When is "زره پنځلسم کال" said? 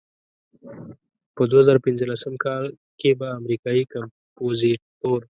1.67-2.65